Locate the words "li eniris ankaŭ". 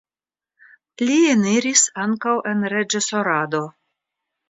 1.09-2.35